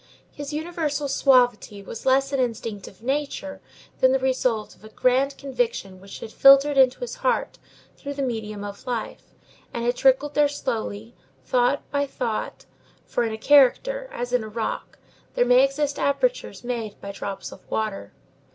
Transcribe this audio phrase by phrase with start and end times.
[0.31, 3.61] His universal suavity was less an instinct of nature
[3.99, 7.59] than the result of a grand conviction which had filtered into his heart
[7.97, 9.35] through the medium of life,
[9.71, 11.13] and had trickled there slowly,
[11.45, 12.65] thought by thought;
[13.05, 14.97] for, in a character, as in a rock,
[15.35, 18.11] there may exist apertures made by drops of water.